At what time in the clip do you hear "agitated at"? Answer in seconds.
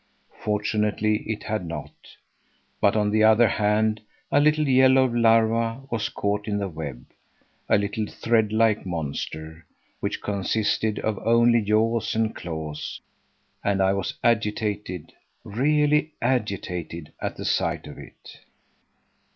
16.19-17.37